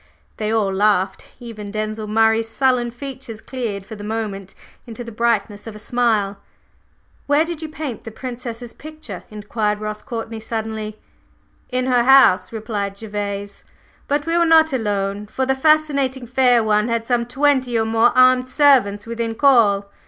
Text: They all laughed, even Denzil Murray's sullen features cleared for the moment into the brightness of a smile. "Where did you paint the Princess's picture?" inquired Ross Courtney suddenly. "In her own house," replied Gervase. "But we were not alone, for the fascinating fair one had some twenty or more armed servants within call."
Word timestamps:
They 0.37 0.49
all 0.51 0.73
laughed, 0.73 1.27
even 1.39 1.69
Denzil 1.69 2.07
Murray's 2.07 2.49
sullen 2.49 2.89
features 2.89 3.39
cleared 3.39 3.85
for 3.85 3.95
the 3.95 4.03
moment 4.03 4.55
into 4.87 5.03
the 5.03 5.11
brightness 5.11 5.67
of 5.67 5.75
a 5.75 5.85
smile. 5.85 6.37
"Where 7.27 7.45
did 7.45 7.61
you 7.61 7.69
paint 7.69 8.03
the 8.03 8.09
Princess's 8.09 8.73
picture?" 8.73 9.25
inquired 9.29 9.79
Ross 9.79 10.01
Courtney 10.01 10.39
suddenly. 10.39 10.97
"In 11.69 11.85
her 11.85 11.99
own 11.99 12.05
house," 12.05 12.51
replied 12.51 12.97
Gervase. 12.97 13.63
"But 14.07 14.25
we 14.25 14.35
were 14.39 14.43
not 14.43 14.73
alone, 14.73 15.27
for 15.27 15.45
the 15.45 15.53
fascinating 15.53 16.25
fair 16.25 16.63
one 16.63 16.87
had 16.87 17.05
some 17.05 17.27
twenty 17.27 17.77
or 17.77 17.85
more 17.85 18.11
armed 18.15 18.47
servants 18.47 19.05
within 19.05 19.35
call." 19.35 19.85